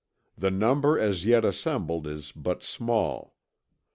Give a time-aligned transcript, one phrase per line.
[0.35, 3.35] The number as yet assembled is but small.